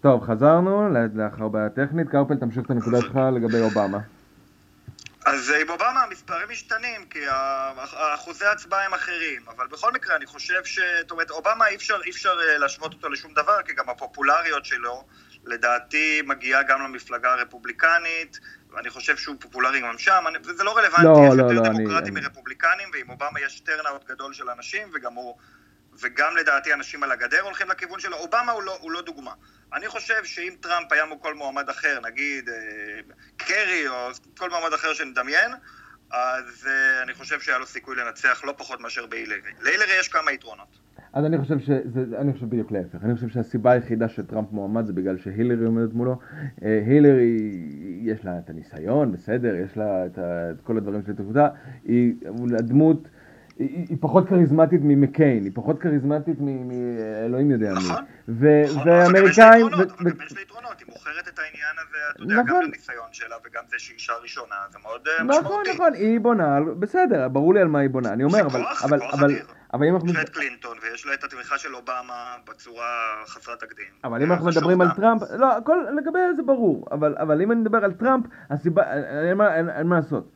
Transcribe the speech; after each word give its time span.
טוב, 0.00 0.24
חזרנו 0.24 0.88
לאחר 1.14 1.48
בעיה 1.48 1.68
טכנית. 1.68 2.08
קרפל, 2.08 2.34
תמשיך 2.36 2.64
את 2.64 2.70
הנקודה 2.70 3.00
שלך 3.00 3.18
לגבי 3.36 3.60
אובמה. 3.60 3.98
אז 5.26 5.52
עם 5.60 5.70
אובמה 5.70 6.02
המספרים 6.02 6.48
משתנים, 6.50 7.04
כי 7.10 7.18
אחוזי 8.14 8.44
ההצבעה 8.44 8.86
הם 8.86 8.94
אחרים, 8.94 9.42
אבל 9.56 9.66
בכל 9.66 9.92
מקרה 9.92 10.16
אני 10.16 10.26
חושב 10.26 10.64
ש... 10.64 10.78
זאת 11.00 11.10
אומרת, 11.10 11.30
אובמה 11.30 11.66
אי 11.66 11.76
אפשר, 11.76 11.96
אי 12.04 12.10
אפשר 12.10 12.34
אה, 12.48 12.58
להשוות 12.58 12.92
אותו 12.92 13.08
לשום 13.08 13.34
דבר, 13.34 13.62
כי 13.66 13.72
גם 13.72 13.88
הפופולריות 13.88 14.64
שלו, 14.64 15.04
לדעתי, 15.44 16.22
מגיעה 16.26 16.62
גם 16.62 16.82
למפלגה 16.82 17.32
הרפובליקנית, 17.32 18.40
ואני 18.70 18.90
חושב 18.90 19.16
שהוא 19.16 19.36
פופולרי 19.40 19.80
גם 19.80 19.98
שם, 19.98 20.24
וזה 20.44 20.64
לא 20.64 20.76
רלוונטי, 20.76 21.04
לא, 21.04 21.28
יש 21.28 21.34
לא, 21.36 21.42
יותר 21.42 21.54
לא, 21.54 21.68
דמוקרטים 21.68 22.16
אני... 22.16 22.26
מרפובליקנים, 22.26 22.88
ועם 22.92 23.10
אובמה 23.10 23.40
יש 23.40 23.60
טרנאוט 23.60 24.04
גדול 24.10 24.34
של 24.34 24.50
אנשים, 24.50 24.88
וגם 24.94 25.14
הוא... 25.14 25.36
וגם 26.00 26.36
לדעתי 26.36 26.74
אנשים 26.74 27.02
על 27.02 27.12
הגדר 27.12 27.40
הולכים 27.40 27.68
לכיוון 27.68 28.00
שלו. 28.00 28.16
אובמה 28.16 28.52
הוא 28.52 28.62
לא, 28.62 28.78
הוא 28.80 28.92
לא 28.92 29.02
דוגמה. 29.02 29.32
אני 29.72 29.88
חושב 29.88 30.24
שאם 30.24 30.52
טראמפ 30.60 30.92
היה 30.92 31.04
כל 31.20 31.34
מועמד 31.34 31.68
אחר, 31.68 32.00
נגיד 32.04 32.48
אה, 32.48 32.54
קרי 33.36 33.88
או 33.88 33.94
כל 34.38 34.50
מועמד 34.50 34.72
אחר 34.72 34.94
שנדמיין, 34.94 35.50
אז 36.10 36.68
אה, 36.70 37.02
אני 37.02 37.14
חושב 37.14 37.40
שהיה 37.40 37.58
לו 37.58 37.66
סיכוי 37.66 37.96
לנצח 37.96 38.44
לא 38.44 38.54
פחות 38.56 38.80
מאשר 38.80 39.06
בהילרי. 39.06 39.50
להילרי 39.60 40.00
יש 40.00 40.08
כמה 40.08 40.32
יתרונות. 40.32 40.78
אז 41.12 41.24
אני 41.24 41.38
חושב 41.38 41.58
שזה, 41.58 42.04
אני 42.18 42.32
חושב 42.32 42.46
בדיוק 42.46 42.72
להפך, 42.72 42.98
אני 43.04 43.14
חושב 43.14 43.28
שהסיבה 43.28 43.72
היחידה 43.72 44.08
שטראמפ 44.08 44.52
מועמד 44.52 44.86
זה 44.86 44.92
בגלל 44.92 45.18
שהילרי 45.18 45.66
עומדת 45.66 45.92
מולו. 45.92 46.18
אה, 46.62 46.82
הילרי, 46.86 47.38
יש 48.02 48.24
לה 48.24 48.38
את 48.38 48.50
הניסיון, 48.50 49.12
בסדר, 49.12 49.54
יש 49.54 49.76
לה 49.76 50.06
את, 50.06 50.18
ה, 50.18 50.50
את 50.50 50.60
כל 50.60 50.76
הדברים 50.76 51.02
של 51.06 51.10
התעבודה, 51.10 51.48
היא 51.84 52.14
הדמות 52.58 53.08
היא, 53.58 53.86
היא 53.88 53.96
פחות 54.00 54.28
כריזמטית 54.28 54.80
ממקיין, 54.84 55.44
היא 55.44 55.52
פחות 55.54 55.80
כריזמטית 55.80 56.36
מאלוהים 56.40 57.50
יודע 57.50 57.72
מי. 57.72 57.78
נכון, 57.78 58.04
נכון. 58.28 58.48
נכון, 58.64 58.90
אבל 58.90 59.26
יש 59.26 59.38
לה 59.38 60.42
יתרונות, 60.42 60.80
היא 60.80 60.86
מוכרת 60.88 61.28
את 61.28 61.38
העניין 61.38 61.76
הזה, 61.78 61.98
אתה 62.14 62.22
יודע, 62.22 62.42
גם 62.46 62.62
לניסיון 62.62 63.08
שלה 63.12 63.36
וגם 63.46 63.62
זה 63.68 63.76
שהיא 63.78 63.94
אישה 63.94 64.12
ראשונה, 64.22 64.54
זה 64.72 64.78
מאוד 64.82 65.00
אה, 65.08 65.24
משמעותי. 65.24 65.48
נכון, 65.48 65.62
נכון, 65.74 65.94
היא 65.94 66.20
בונה, 66.20 66.58
בסדר, 66.78 67.28
ברור 67.28 67.54
לי 67.54 67.60
על 67.60 67.68
מה 67.68 67.78
היא 67.78 67.90
בונה, 67.90 68.12
אני 68.12 68.24
אומר, 68.24 68.40
אבל... 68.40 68.60
זה 68.88 68.98
כוח 68.98 69.24
אדיר. 69.24 69.46
אבל 69.74 69.86
אם 69.86 69.94
אנחנו... 69.94 70.10
יש 70.10 70.16
לה 70.16 70.22
את 70.22 70.28
קלינטון 70.28 70.76
ויש 70.82 71.06
לה 71.06 71.14
את 71.14 71.24
התמיכה 71.24 71.58
של 71.58 71.74
אובמה 71.74 72.36
בצורה 72.50 72.86
חסרת 73.26 73.60
תקדים. 73.60 73.86
אבל 74.04 74.22
אם 74.22 74.32
אנחנו 74.32 74.46
מדברים 74.46 74.80
על 74.80 74.88
טראמפ, 74.96 75.22
לא, 75.38 75.56
הכל 75.56 75.86
לגבי 75.96 76.18
זה 76.36 76.42
ברור, 76.42 76.88
אבל 76.92 77.42
אם 77.42 77.52
אני 77.52 77.60
מדבר 77.60 77.84
על 77.84 77.92
טראמפ, 77.92 78.26
הסיבה, 78.50 78.82
אין 79.78 79.86
מה 79.86 79.96
לעשות. 79.96 80.30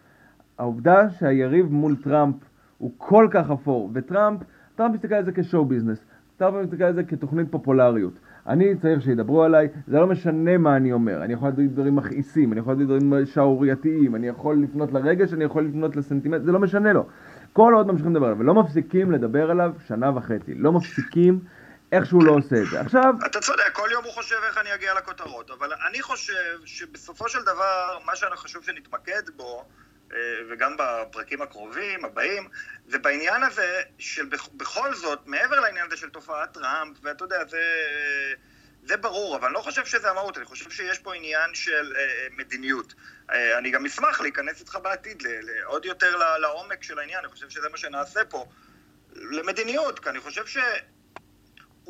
העובדה 0.59 1.11
שהיריב 1.19 1.67
מול 1.67 1.97
טראמפ 2.03 2.35
הוא 2.81 2.93
כל 2.99 3.29
כך 3.31 3.51
אפור, 3.51 3.91
וטראמפ, 3.95 4.41
טראמפ 4.77 4.95
מסתכל 4.95 5.15
על 5.15 5.25
זה 5.25 5.33
כ 5.33 5.44
show 5.44 5.65
business, 5.65 6.05
טראמפ 6.37 6.57
מסתכל 6.67 6.85
על 6.85 6.95
זה 6.95 7.05
כתוכנית 7.05 7.47
פופולריות. 7.51 8.13
אני 8.47 8.77
צריך 8.77 9.03
שידברו 9.03 9.43
עליי, 9.43 9.69
זה 9.87 9.97
לא 9.97 10.07
משנה 10.07 10.59
מה 10.59 10.77
אני 10.77 10.93
אומר, 10.93 11.25
אני 11.25 11.33
יכול 11.33 11.49
להגיד 11.49 11.73
דברים 11.73 11.97
מכעיסים, 11.97 12.53
אני 12.53 12.61
יכול 12.61 12.73
להגיד 12.73 12.87
דברים 12.87 13.27
שערורייתיים, 13.27 14.15
אני 14.15 14.29
יכול 14.29 14.63
לפנות 14.63 14.93
לרגש, 14.93 15.33
אני 15.33 15.45
יכול 15.45 15.65
לפנות 15.65 15.97
לסנטימנט, 15.97 16.45
זה 16.45 16.53
לא 16.53 16.59
משנה 16.59 16.93
לו. 16.93 17.07
כל 17.53 17.73
עוד 17.77 17.87
ממשיכים 17.87 18.13
לדבר 18.15 18.27
עליו, 18.27 18.39
ולא 18.39 18.55
מפסיקים 18.55 19.13
לדבר 19.13 19.51
עליו 19.51 19.73
שנה 19.87 20.17
וחצי, 20.17 20.55
לא 20.55 20.73
מפסיקים, 20.73 21.41
איכשהו 21.93 22.21
לא 22.21 22.33
עושה 22.33 22.57
את 22.57 22.67
זה. 22.71 22.81
עכשיו... 22.81 23.15
אתה 23.27 23.41
צודק, 23.41 23.73
כל 23.73 23.89
יום 23.93 24.05
הוא 24.05 24.13
חושב 24.13 24.37
איך 24.49 24.59
אני 24.59 24.75
אגיע 24.75 24.95
לכותרות, 24.95 25.51
אבל 25.59 25.69
אני 25.91 26.03
חושב 26.03 26.35
שבסופו 26.65 27.29
של 27.29 27.43
דבר, 27.43 27.99
מה 28.07 28.17
שאני 28.17 28.37
חשוב 28.37 28.63
שנתמקד 28.63 29.23
בו, 29.37 29.65
וגם 30.49 30.77
בפרקים 30.79 31.43
הקרובים, 31.43 32.05
הבאים, 32.05 32.49
זה 32.87 32.99
בעניין 32.99 33.43
הזה 33.43 33.83
של 33.99 34.27
בכל 34.55 34.95
זאת, 34.95 35.27
מעבר 35.27 35.61
לעניין 35.61 35.87
הזה 35.87 35.97
של 35.97 36.11
תופעת 36.11 36.53
טראמפ, 36.53 36.97
ואתה 37.03 37.25
יודע, 37.25 37.45
זה, 37.49 37.63
זה 38.83 38.97
ברור, 38.97 39.37
אבל 39.37 39.47
אני 39.47 39.55
לא 39.55 39.61
חושב 39.61 39.85
שזה 39.85 40.11
המהות, 40.11 40.37
אני 40.37 40.45
חושב 40.45 40.71
שיש 40.71 40.99
פה 40.99 41.15
עניין 41.15 41.55
של 41.55 41.93
אה, 41.97 42.27
מדיניות. 42.37 42.95
אה, 43.31 43.59
אני 43.59 43.71
גם 43.71 43.87
אשמח 43.87 44.21
להיכנס 44.21 44.61
איתך 44.61 44.79
בעתיד 44.83 45.23
עוד 45.65 45.85
יותר 45.85 46.17
לעומק 46.17 46.83
של 46.83 46.99
העניין, 46.99 47.19
אני 47.19 47.29
חושב 47.29 47.51
שזה 47.51 47.69
מה 47.69 47.77
שנעשה 47.77 48.25
פה. 48.25 48.47
למדיניות, 49.17 49.99
כי 49.99 50.09
אני 50.09 50.21
חושב 50.21 50.47
ש... 50.47 50.59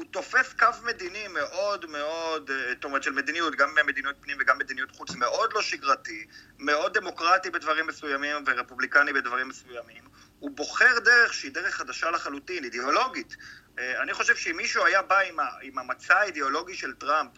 הוא 0.00 0.06
תופס 0.11 0.53
קו 0.59 0.66
מדיני 0.84 1.28
מאוד 1.28 1.87
מאוד, 1.87 2.50
אה, 2.50 2.72
זאת 2.75 2.84
אומרת 2.84 3.03
של 3.03 3.11
מדיניות, 3.11 3.56
גם 3.56 3.69
מדיניות 3.87 4.16
פנים 4.21 4.37
וגם 4.41 4.59
מדיניות 4.59 4.91
חוץ, 4.91 5.15
מאוד 5.15 5.53
לא 5.53 5.62
שגרתי, 5.62 6.27
מאוד 6.59 6.99
דמוקרטי 6.99 7.50
בדברים 7.50 7.87
מסוימים 7.87 8.37
ורפובליקני 8.47 9.12
בדברים 9.12 9.49
מסוימים. 9.49 10.05
הוא 10.39 10.50
בוחר 10.50 10.99
דרך 11.05 11.34
שהיא 11.34 11.53
דרך 11.53 11.75
חדשה 11.75 12.10
לחלוטין, 12.10 12.65
אידיאולוגית. 12.65 13.37
אה, 13.78 14.03
אני 14.03 14.15
חושב 14.15 14.37
שאם 14.37 14.56
מישהו 14.56 14.84
היה 14.84 15.03
בא 15.03 15.19
עם, 15.19 15.37
עם 15.62 15.78
המצע 15.78 16.19
האידיאולוגי 16.19 16.75
של 16.75 16.94
טראמפ, 16.94 17.31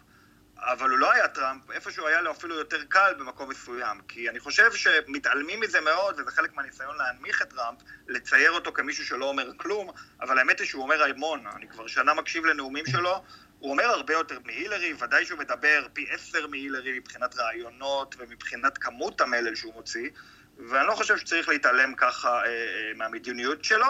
אבל 0.57 0.89
הוא 0.89 0.97
לא 0.97 1.11
היה 1.11 1.27
טראמפ, 1.27 1.71
איפשהו 1.71 2.07
היה 2.07 2.21
לו 2.21 2.31
אפילו 2.31 2.55
יותר 2.55 2.83
קל 2.83 3.13
במקום 3.19 3.49
מסוים. 3.49 4.01
כי 4.07 4.29
אני 4.29 4.39
חושב 4.39 4.73
שמתעלמים 4.73 5.59
מזה 5.59 5.81
מאוד, 5.81 6.19
וזה 6.19 6.31
חלק 6.31 6.53
מהניסיון 6.53 6.97
להנמיך 6.97 7.41
את 7.41 7.49
טראמפ, 7.49 7.79
לצייר 8.07 8.51
אותו 8.51 8.73
כמישהו 8.73 9.05
שלא 9.05 9.25
אומר 9.25 9.49
כלום, 9.57 9.89
אבל 10.21 10.39
האמת 10.39 10.59
היא 10.59 10.67
שהוא 10.67 10.83
אומר 10.83 11.03
המון. 11.03 11.47
אני 11.55 11.67
כבר 11.67 11.87
שנה 11.87 12.13
מקשיב 12.13 12.45
לנאומים 12.45 12.85
שלו, 12.85 13.23
הוא 13.59 13.71
אומר 13.71 13.83
הרבה 13.83 14.13
יותר 14.13 14.37
מהילרי, 14.45 14.93
ודאי 14.93 15.25
שהוא 15.25 15.39
מדבר 15.39 15.87
פי 15.93 16.07
עשר 16.11 16.47
מהילרי 16.47 16.99
מבחינת 16.99 17.35
רעיונות 17.37 18.15
ומבחינת 18.19 18.77
כמות 18.77 19.21
המלל 19.21 19.55
שהוא 19.55 19.73
מוציא, 19.73 20.09
ואני 20.57 20.87
לא 20.87 20.95
חושב 20.95 21.17
שצריך 21.17 21.49
להתעלם 21.49 21.95
ככה 21.95 22.29
אה, 22.29 22.45
אה, 22.45 22.91
מהמדיניות 22.95 23.63
שלו. 23.63 23.87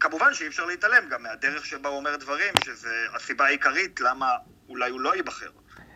כמובן 0.00 0.34
שאי 0.34 0.46
אפשר 0.46 0.66
להתעלם 0.66 1.08
גם 1.08 1.22
מהדרך 1.22 1.66
שבה 1.66 1.88
הוא 1.88 1.96
אומר 1.98 2.16
דברים, 2.16 2.54
שזה 2.58 3.06
הסיבה 3.14 3.46
העיקרית 3.46 4.00
למה 4.00 4.36
אולי 4.68 4.90
הוא 4.90 5.00
לא 5.00 5.16
ייבחר. 5.16 5.50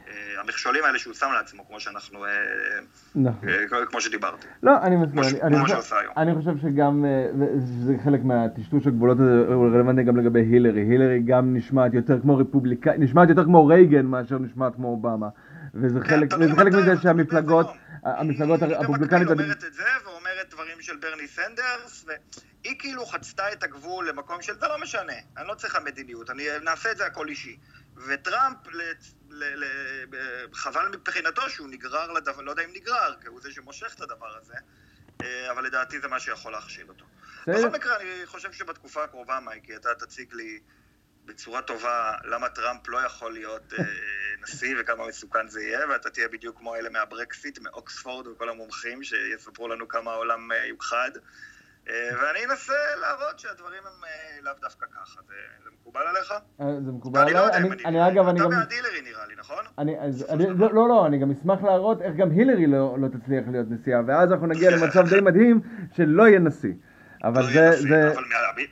אה, 0.09 0.41
המכשולים 0.41 0.85
האלה 0.85 0.99
שהוא 0.99 1.15
שם 1.15 1.27
לעצמו, 1.35 1.69
כמו 1.69 1.81
שאנחנו, 1.81 2.25
אה, 2.25 2.31
נכון. 3.15 3.49
אה, 3.49 3.87
כמו 3.91 4.01
שדיברתי. 4.01 4.47
לא, 4.63 4.73
אני 4.83 4.97
מסכים, 4.97 5.41
אני, 5.43 5.57
אני, 5.57 5.61
חושב, 5.61 5.97
אני 6.17 6.35
חושב 6.35 6.53
שגם, 6.63 7.05
זה 7.87 7.95
חלק 8.05 8.21
מהטשטוש 8.25 8.87
הגבולות 8.87 9.19
הזה, 9.21 9.55
הוא 9.55 9.67
רלוונטי 9.67 10.03
גם 10.03 10.17
לגבי 10.17 10.41
הילרי. 10.41 10.81
הילרי 10.81 11.21
גם 11.25 11.57
נשמעת 11.57 11.95
יותר 11.95 12.21
כמו 12.21 12.37
רפובליקאי, 12.37 12.99
נשמעת 12.99 13.29
יותר 13.29 13.45
כמו 13.45 13.67
רייגן 13.67 14.07
מאשר 14.07 14.39
נשמעת 14.39 14.75
כמו 14.75 14.89
אובמה. 14.89 15.29
וזה 15.75 16.01
כן, 16.01 16.09
חלק, 16.09 16.29
וזה 16.41 16.55
חלק 16.57 16.73
מזה 16.73 16.93
שהמפלגות, 17.03 17.67
המפלגות 18.05 18.63
הרפובליקניות... 18.63 19.31
היא 19.31 19.41
אומרת 19.41 19.65
את 19.65 19.75
זה, 19.75 19.83
ואומרת 20.05 20.51
דברים 20.51 20.81
של 20.81 20.97
ברני 20.97 21.27
סנדרס, 21.27 22.05
והיא 22.07 22.77
כאילו 22.79 23.07
חצתה 23.07 23.53
את 23.53 23.63
הגבול 23.63 24.09
למקום 24.09 24.43
של 24.43 24.53
זה 24.61 24.67
לא 24.69 24.83
משנה, 24.83 25.13
אני 25.37 25.49
לא 25.49 25.55
צריכה 25.55 25.79
מדיניות, 25.81 26.31
אני 26.31 26.43
נעשה 26.65 26.93
את 26.93 26.97
זה 26.97 27.07
הכל 27.07 27.29
אישי. 27.29 27.57
וטראמפ, 27.97 28.57
חבל 30.53 30.89
מבחינתו 30.89 31.51
שהוא 31.51 31.69
נגרר 31.69 32.13
לדבר, 32.13 32.43
לא 32.43 32.51
יודע 32.51 32.65
אם 32.65 32.71
נגרר, 32.73 33.15
כי 33.21 33.29
הוא 33.29 33.41
זה 33.41 33.53
שמושך 33.53 33.95
את 33.95 34.01
הדבר 34.01 34.37
הזה, 34.37 34.55
אה, 35.23 35.51
אבל 35.51 35.65
לדעתי 35.65 36.01
זה 36.01 36.09
מה 36.09 36.21
שיכול 36.21 36.53
להכשיל 36.53 36.89
אותו. 36.89 37.05
בכל 37.47 37.71
מקרה, 37.71 37.97
אני 37.97 38.27
חושב 38.27 38.53
שבתקופה 38.53 39.05
הקרובה, 39.05 39.41
מייקי, 39.41 39.77
אתה 39.77 39.95
תציג 39.95 40.35
לי 40.35 40.61
בצורה 41.25 41.63
טובה 41.63 42.15
למה 42.25 42.49
טראמפ 42.49 42.89
לא 42.89 42.99
יכול 42.99 43.33
להיות 43.33 43.73
אה, 43.79 43.85
נשיא 44.43 44.77
וכמה 44.81 45.07
מסוכן 45.07 45.49
זה 45.49 45.63
יהיה, 45.63 45.89
ואתה 45.89 46.11
תהיה 46.11 46.29
בדיוק 46.29 46.59
כמו 46.59 46.77
אלה 46.77 46.91
מהברקסיט, 46.91 47.59
מאוקספורד 47.59 48.27
וכל 48.27 48.49
המומחים 48.49 49.03
שיספרו 49.05 49.69
לנו 49.69 49.89
כמה 49.89 50.13
העולם 50.13 50.53
אה, 50.53 50.67
יוכחד. 50.67 51.11
אה, 51.89 52.11
ואני 52.23 52.45
אנסה 52.45 52.73
להראות 53.01 53.39
שהדברים 53.39 53.83
הם 53.83 54.05
אה, 54.05 54.43
לאו 54.43 54.53
דווקא 54.61 54.87
ככה. 54.95 55.21
זה, 55.29 55.35
זה 55.65 55.71
מקובל 55.81 56.01
עליך? 56.07 56.33
אה, 56.61 56.67
זה 56.85 56.93
מקובל 56.93 57.21
עליי. 57.21 57.57
אני, 57.57 57.69
אני, 57.69 57.85
אני 57.85 58.09
אגב, 58.09 58.29
אני 58.29 58.41
גם... 58.41 58.49
אתה 58.49 58.57
מהדילרי 58.57 59.01
נראה 59.01 59.27
לי, 59.27 59.35
נכון? 59.39 59.65
אני, 59.79 60.01
אז, 60.01 60.27
אני, 60.29 60.47
לא, 60.59 60.75
לא, 60.75 60.89
לא, 60.89 61.07
אני 61.07 61.19
גם 61.19 61.31
אשמח 61.31 61.63
להראות 61.63 62.03
איך 62.03 62.17
גם 62.17 62.31
הילרי 62.31 62.67
לא, 62.67 62.97
לא 63.01 63.09
תצליח 63.09 63.45
להיות 63.53 63.67
נשיאה, 63.71 64.01
ואז 64.07 64.33
אנחנו 64.33 64.47
נגיע 64.47 64.71
למצב 64.77 65.09
די 65.09 65.21
מדהים 65.21 65.61
שלא 65.97 66.29
יהיה 66.29 66.39
נשיא. 66.39 66.73
אבל 67.25 67.43
לא 67.43 67.53
זה, 67.53 67.71
זה... 67.89 68.13
אבל 68.13 68.23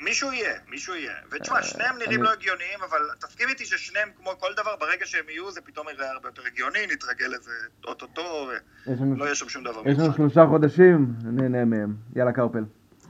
מישהו 0.01 0.33
יהיה, 0.33 0.53
מישהו 0.69 0.95
יהיה. 0.95 1.13
ותשמע, 1.31 1.63
שניהם 1.63 1.99
נראים 1.99 2.23
לא 2.23 2.33
הגיוניים, 2.33 2.79
אבל 2.89 2.99
תסכים 3.21 3.49
איתי 3.49 3.65
ששניהם, 3.65 4.09
כמו 4.17 4.31
כל 4.39 4.53
דבר, 4.57 4.77
ברגע 4.81 5.07
שהם 5.07 5.25
יהיו, 5.29 5.51
זה 5.51 5.61
פתאום 5.61 5.87
יראה 5.89 6.11
הרבה 6.11 6.29
יותר 6.29 6.43
הגיוני, 6.47 6.87
נתרגל 6.93 7.27
לזה 7.27 7.51
אוטוטו, 7.85 8.49
ולא 8.87 9.25
יהיה 9.25 9.35
שם 9.35 9.49
שום 9.49 9.65
דבר. 9.65 9.83
יש 9.87 9.99
לנו 9.99 10.13
שלושה 10.13 10.47
חודשים, 10.47 11.15
נהנה 11.25 11.65
מהם. 11.65 11.95
יאללה, 12.17 12.33
קרפל. 12.33 12.65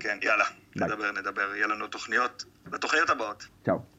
כן, 0.04 0.18
יאללה, 0.22 0.44
נדבר, 0.76 1.12
נדבר, 1.12 1.54
יהיה 1.54 1.66
לנו 1.66 1.86
תוכניות, 1.86 2.44
לתוכניות 2.72 3.10
הבאות. 3.10 3.46
צ'או. 3.64 3.94